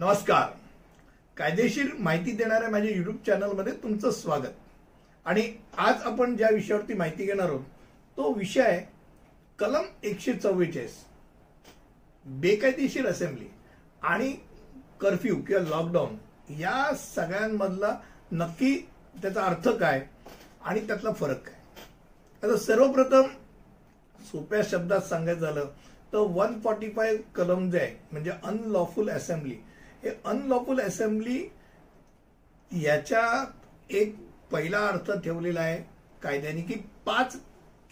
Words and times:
नमस्कार. 0.00 0.50
कायदेशीर 1.36 1.86
माहिती 1.98 2.32
देणाऱ्या 2.36 2.68
माझ्या 2.70 2.90
युट्यूब 2.90 3.16
चॅनलमध्ये 3.26 3.72
तुमचं 3.82 4.10
स्वागत. 4.10 4.52
आणि 5.26 5.42
आज 5.76 6.02
आपण 6.06 6.36
ज्या 6.36 6.48
विषयावरती 6.54 6.94
माहिती 6.94 7.24
घेणार 7.24 7.48
आहोत 7.48 7.64
तो 8.16 8.32
विषय 8.34 8.62
आहे 8.62 8.80
कलम 9.58 9.86
एकशे 10.02 10.32
चव्वेचाळीस. 10.32 10.94
बेकायदेशीर 12.26 13.06
असेंब्ली 13.06 13.48
आणि 14.02 14.30
कर्फ्यू 15.00 15.40
किंवा 15.42 15.62
लॉकडाऊन 15.62 16.16
या 16.60 16.94
सगळ्यांमधला 16.96 17.94
नक्की 18.32 18.74
त्याचा 19.22 19.44
अर्थ 19.44 19.68
काय 19.70 20.04
आणि 20.62 20.86
त्यातला 20.86 21.12
फरक 21.12 21.42
काय? 21.46 21.54
आता 22.42 22.56
सर्वप्रथम 22.56 23.28
सोप्या 24.18 24.60
शब्दात 24.70 25.00
सांगायचं 25.00 25.40
झालं 25.40 25.70
तर 26.12 26.18
वन 26.36 26.60
फॉर्टी 26.64 26.90
फाय 26.90 27.16
कलम 27.34 27.70
जे 27.70 27.78
आहे 27.78 27.96
म्हणजे 28.12 28.30
अनलॉफुल 28.42 29.10
असेंब्ली 29.10 29.56
हे 30.04 30.10
अनलॉफुल 30.24 30.80
असेंब्ली 30.80 31.48
याच्या 32.70 33.44
एक 33.90 34.16
पहिला 34.52 34.86
अर्थ 34.88 35.10
ठेवलेला 35.24 35.60
आहे 35.60 35.82
कायद्याने 36.22 36.60
की 36.60 36.74
पाच 37.06 37.36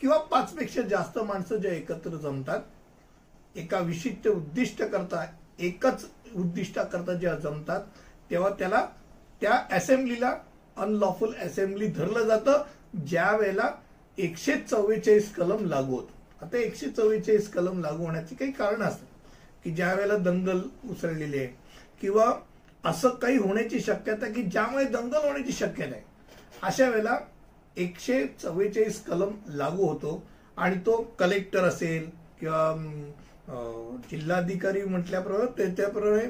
किंवा 0.01 0.19
पाचपेक्षा 0.19 0.83
जास्त 0.83 1.19
माणसं 1.19 1.57
जे 1.57 1.69
एकत्र 1.69 2.11
जमतात 2.11 2.61
एका 3.57 3.79
विशिष्ट 3.79 4.29
उद्दिष्ट 4.29 4.83
करता 4.83 5.25
एकच 5.59 6.05
उद्दिष्टाकरता 6.35 7.15
जेव्हा 7.15 7.39
जमतात 7.39 7.81
तेव्हा 8.31 8.51
त्याला 8.51 8.87
त्या 9.41 9.53
असेंब्लीला 9.77 10.37
अनलॉफुल 10.77 11.35
असेंब्ली 11.35 11.87
धरलं 11.87 12.23
जातं 12.23 12.63
ज्या 13.07 13.37
वेळेला 13.37 13.71
एकशे 14.19 14.57
चव्वेचाळीस 14.57 15.35
कलम 15.35 15.65
लागू 15.65 15.95
होत. 15.97 16.07
आता 16.43 16.59
एकशे 16.59 16.91
चव्वेचाळीस 16.91 17.51
कलम 17.51 17.81
लागू 17.81 18.05
होण्याची 18.05 18.35
काही 18.35 18.53
कारण 18.53 18.83
असतात. 18.83 19.07
की 19.65 19.71
ज्या 19.71 19.95
वेळेला 19.95 20.17
दंगल 20.17 20.61
उसळलेली 20.91 21.39
आहे 21.39 21.47
किंवा 22.01 22.33
असं 22.85 23.09
काही 23.23 23.37
होण्याची 23.39 23.81
शक्यता 23.81 24.29
की 24.33 24.43
ज्यामुळे 24.43 24.85
दंगल 24.85 25.27
होण्याची 25.27 25.53
शक्यता 25.53 25.95
आहे. 25.95 26.05
अशा 26.63 26.89
वेळेला 26.89 27.19
एकशे 27.77 28.25
चव्वेचाळीस 28.43 29.03
कलम 29.05 29.31
लागू 29.49 29.87
होतो 29.87 30.23
आणि 30.57 30.77
तो 30.87 30.97
कलेक्टर 31.19 31.65
असेल 31.65 32.09
किंवा 32.41 32.75
जिल्हाधिकारी 34.11 34.83
म्हटल्याप्रमाणे 34.83 35.47
त्याच्याप्रमाणे 35.57 36.27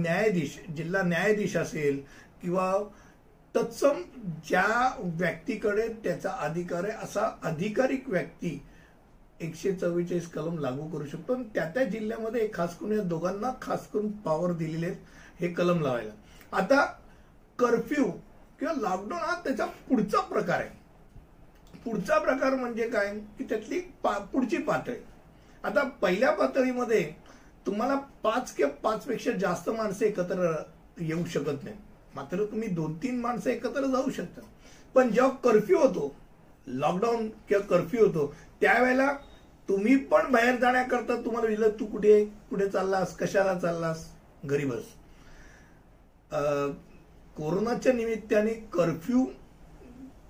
न्यायाधीश 0.00 0.58
जिल्हा 0.76 1.02
न्यायाधीश 1.02 1.56
असेल 1.56 2.00
किंवा 2.42 2.72
तत्सम 3.54 4.02
ज्या 4.48 4.66
व्यक्तीकडे 4.98 5.86
त्याचा 6.04 6.30
अधिकार 6.40 6.84
आहे 6.84 7.04
असा 7.04 7.28
अधिकारिक 7.44 8.08
व्यक्ती 8.08 8.58
एकशे 9.42 9.72
चव्वेचाळीस 9.72 10.30
कलम 10.30 10.58
लागू 10.58 10.88
करू 10.88 11.06
शकतो. 11.06 11.34
आणि 11.34 11.44
त्या 11.54 11.64
त्या 11.64 11.84
जिल्ह्यामध्ये 11.84 12.48
खास 12.54 12.78
करून 12.78 12.92
या 12.92 13.02
दोघांना 13.02 13.50
खास 13.62 13.88
करून 13.88 14.12
पॉवर 14.12 14.52
दिलेले 14.52 14.86
आहेत 14.86 14.98
हे 15.40 15.48
कलम 15.48 15.80
लावायला. 15.80 16.12
आता 16.56 16.84
कर्फ्यू 17.58 18.04
किंवा 18.58 18.74
लॉकडाऊन 18.74 19.22
हा 19.22 19.40
त्याचा 19.44 19.66
पुढचा 19.66 20.20
प्रकार 20.20 20.60
आहे. 20.60 20.68
पुढचा 21.84 22.18
प्रकार 22.18 22.54
म्हणजे 22.54 22.88
काय? 22.88 23.18
की 23.18 23.44
त्यातली 23.44 23.80
पा- 23.80 24.24
पुढची 24.24 24.58
पातळी. 24.58 24.96
आता 25.64 25.84
पहिल्या 25.84 26.30
पातळीमध्ये 26.30 27.12
तुम्हाला 27.66 27.94
पाच 27.94 28.54
किंवा 28.54 28.76
पाच 28.76 29.04
पेक्षा 29.04 29.30
जास्त 29.30 29.70
माणसं 29.70 30.04
एकत्र 30.04 30.62
येऊ 31.00 31.24
शकत 31.24 31.64
नाही 31.64 31.76
मात्र 32.14 32.44
तुम्ही 32.44 32.68
दोन 32.68 32.96
तीन 32.96 33.20
माणसं 33.20 33.50
एकत्र 33.50 33.80
जाऊ 33.80 34.10
शकता. 34.10 34.40
पण 34.94 35.10
जेव्हा 35.10 35.30
कर्फ्यू 35.30 35.78
होतो 35.78 36.14
लॉकडाऊन 36.66 37.28
किंवा 37.28 37.66
कर्फ्यू 37.66 38.06
होतो 38.06 38.34
त्यावेळेला 38.60 39.16
तुम्ही 39.68 39.96
पण 39.96 40.32
बाहेर 40.32 40.56
जाण्याकरता 40.56 41.24
तुम्हाला 41.24 41.48
विचारलं 41.48 41.80
तू 41.80 41.86
कुठे 41.86 42.24
कुठे 42.24 42.68
चाललास? 42.68 43.16
कशाला 43.16 43.58
चाललास? 43.58 44.08
घरी 44.44 44.64
बस. 44.64 44.82
अं, 46.32 46.70
कोरोनाच्या 47.36 47.92
निमित्ताने 47.92 48.50
कर्फ्यू 48.50 49.24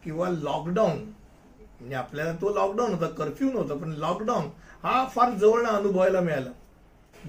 किंवा 0.04 0.28
लॉकडाऊन 0.28 0.96
म्हणजे 0.96 1.94
आपल्याला 1.94 2.32
तो 2.32 2.54
लॉकडाऊन 2.54 2.92
होता 2.92 3.06
कर्फ्यू 3.06 3.52
नव्हता 3.52 3.74
पण 3.74 3.92
लॉकडाऊन 3.92 4.44
हा 4.82 5.08
फार 5.08 5.30
जवळ 5.30 5.62
अनुभवायला 5.62 6.20
मिळाला. 6.20 6.50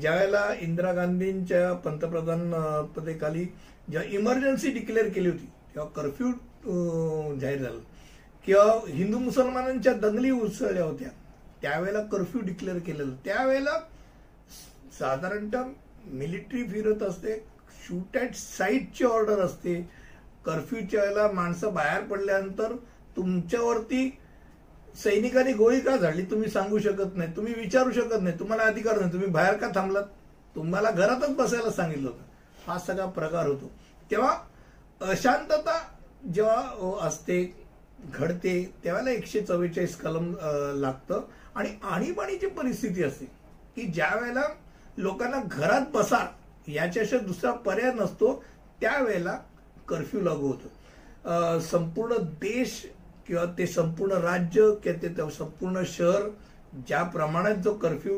ज्यावेळेला 0.02 0.54
इंदिरा 0.60 0.94
गांधींच्या 0.94 1.74
पंतप्रधान 1.74 2.52
पदेखाली 2.86 3.46
जेव्हा 3.92 4.10
इमर्जन्सी 4.10 4.72
डिक्लेअर 4.72 5.10
केली 5.10 5.30
होती 5.30 5.46
तेव्हा 5.76 6.02
कर्फ्यू 6.02 6.28
जाहीर 7.40 7.62
झाला. 7.62 7.80
किंवा 8.46 8.92
हिंदू 8.92 9.20
मुसलमानांच्या 9.20 9.94
दंगली 9.94 10.32
उसळल्या 10.32 10.84
होत्या. 10.84 11.10
त्यावेळेला 11.64 12.02
कर्फ्यू 12.12 12.42
डिक्लेअर 12.42 12.78
केलेलं. 12.78 13.14
त्यावेळेला 13.26 13.80
साधारणतः 15.00 15.64
मिलिटरी 16.06 16.64
फिरत 16.70 17.04
असते 17.04 17.36
शूट 17.84 18.18
ॲट 18.18 18.34
साईटची 18.36 19.06
ऑर्डर 19.06 19.40
असते. 19.40 19.82
कर्फ्यूच्या 20.46 21.02
वेळेला 21.02 21.28
माणसं 21.32 21.74
बाहेर 21.74 22.04
पडल्यानंतर 22.06 22.76
तुमच्यावरती 23.16 24.10
सैनिकांनी 24.96 25.54
गोळी 25.54 25.80
का 25.80 25.96
झाडली 25.98 26.24
तुम्ही 26.32 26.50
सांगू 26.50 26.80
शकत 26.80 27.16
नाही 27.18 27.36
तुम्ही 27.36 27.54
विचारू 27.54 27.92
शकत 27.92 28.22
नाही 28.22 28.40
तुम्हाला 28.40 28.64
अधिकार 28.64 29.00
नाही 29.00 29.12
तुम्ही 29.14 29.28
बाहेर 29.30 29.58
का 29.58 29.68
थांबलात? 29.76 30.04
तुम्हाला 30.56 30.90
घरातच 30.92 31.36
बसायला 31.36 31.72
सांगितलं 31.72 32.08
होतं. 32.08 32.24
हा 32.68 32.78
सगळा 32.80 33.06
प्रकार 33.06 33.48
होतो. 33.48 33.72
तेव्हा 34.12 34.38
अशांतता 35.02 35.78
जेव्हा 36.34 37.06
असते 37.08 37.44
घडते 38.12 38.54
त्यावेळेला 38.84 39.12
एकशे 39.12 39.42
चव्वेचाळीस 39.42 39.96
कलम 39.98 40.34
लागतं. 40.82 41.22
आणि 41.56 41.70
आणीबाणीची 41.84 42.48
परिस्थिती 42.48 43.04
असते 43.04 43.26
की 43.76 43.82
ज्या 43.88 44.10
वेळेला 44.16 44.44
लोकांना 44.98 45.42
घरात 45.48 45.86
बसा 45.94 46.26
याच्याशिवाय 46.68 47.24
दुसरा 47.26 47.52
पर्याय 47.66 47.92
नसतो 47.94 48.34
त्यावेळेला 48.82 49.38
कर्फ्यू 49.88 50.22
लागू 50.22 50.48
होतो. 50.48 51.60
संपूर्ण 51.62 52.18
देश 52.42 52.82
किंवा 53.28 53.46
ते 53.58 53.68
संपूर्ण 53.68 54.14
राज्य 54.22 54.70
किंवा 54.84 55.02
ते 55.04 55.30
संपूर्ण 55.32 55.84
शहर 55.88 56.30
ज्या 56.88 57.02
प्रमाणात 57.14 57.56
जो 57.64 57.74
कर्फ्यू 57.74 58.18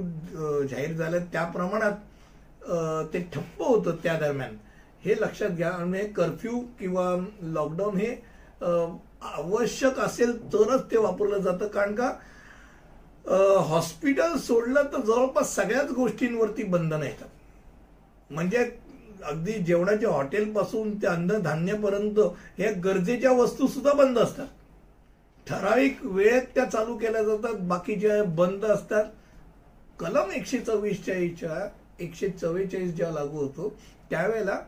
जाहीर 0.68 0.94
झाला 0.94 1.18
त्या 1.34 1.44
प्रमाणात 1.52 3.12
ते 3.14 3.20
ठप्प 3.34 3.62
होतं 3.62 3.96
त्या 4.04 4.18
दरम्यान. 4.20 4.56
हे 5.04 5.16
लक्षात 5.20 5.50
घ्या 5.50 5.70
आणि 5.72 6.06
कर्फ्यू 6.14 6.60
किंवा 6.80 7.16
लॉकडाऊन 7.42 7.98
हे 7.98 8.16
आवश्यक 9.22 10.00
असेल 10.00 10.38
तरच 10.54 10.90
ते 10.92 10.98
वापरलं 10.98 11.42
जातं. 11.42 11.68
कारण 11.68 11.96
का 11.96 12.14
हॉस्पिटल 13.68 14.36
सोडलं 14.38 14.84
तर 14.94 15.02
जवळपास 15.02 15.56
सगळ्याच 15.56 15.92
गोष्टींवरती 15.92 16.64
बंधनं 16.64 17.06
येतात 17.06 18.32
म्हणजे 18.32 18.58
अगदी 19.24 19.54
जेवणाच्या 19.60 20.10
हॉटेलपासून 20.10 20.94
ते 21.02 21.08
अन्नधान्यपर्यंत 21.08 22.20
या 22.60 22.72
गरजेच्या 22.84 23.32
वस्तू 23.32 23.68
सुद्धा 23.68 23.94
बंद 23.94 24.20
असतात. 24.20 24.48
ठराविक 25.48 26.06
वेळेत 26.06 26.44
त्या 26.56 26.66
चालू 26.66 26.96
केल्या 26.98 27.24
जातात 27.24 27.60
बाकीच्या 27.68 28.24
बंद 28.36 28.66
असतात. 28.66 29.06
कलम 30.00 30.32
एकशे 30.32 30.60
चव्वीसच्या 30.60 31.16
एकशे 32.00 32.30
चव्वेचाळीस 32.30 32.94
जेव्हा 32.96 33.14
लागू 33.14 33.38
होतो 33.38 33.74
त्यावेळेला 34.10 34.60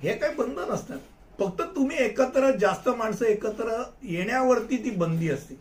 हे 0.00 0.14
काही 0.14 0.34
बंद 0.34 0.58
नसतात. 0.70 0.98
फक्त 1.38 1.62
तुम्ही 1.76 1.96
एकत्र 2.00 2.50
जास्त 2.60 2.88
माणसं 2.88 3.24
एकत्र 3.24 3.82
येण्यावरती 4.02 4.76
ती 4.84 4.90
बंदी 4.90 5.30
असते. 5.30 5.54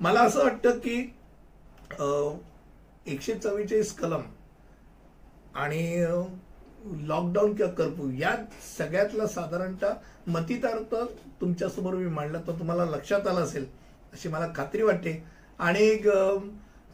मला 0.00 0.20
असं 0.20 0.42
वाटतं 0.42 0.78
की 0.78 0.94
एकशे 3.06 3.34
चव्वेचाळीस 3.34 3.92
कलम 3.96 4.22
आणि 5.54 6.04
लॉकडाऊन 7.08 7.54
किंवा 7.54 7.72
कर्फ्यू 7.72 8.10
या 8.10 8.34
सगळ्यातला 8.78 9.26
साधारणतः 9.26 9.92
मतितार्थ 10.26 10.94
तुमच्यासमोर 11.40 11.94
मी 11.94 12.06
मांडला 12.06 12.38
तर 12.46 12.58
तुम्हाला 12.58 12.84
लक्षात 12.84 13.26
आलं 13.26 13.40
असेल 13.40 13.66
अशी 14.12 14.28
मला 14.28 14.48
खात्री 14.56 14.82
वाटते. 14.82 15.22
आणि 15.58 15.82
एक, 15.82 16.08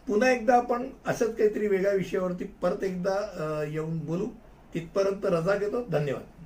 पुन्हा 0.06 0.31
एकदा 0.31 0.56
आपण 0.56 0.88
असंच 1.06 1.37
काहीतरी 1.37 1.67
वेगळ्या 1.69 1.93
विषयावरती 1.93 2.44
परत 2.62 2.85
एकदा 2.85 3.65
येऊन 3.69 3.99
बोलू. 3.99 4.26
तिथपर्यंत 4.75 5.25
रजा 5.25 5.56
घेतो. 5.56 5.82
धन्यवाद. 5.91 6.38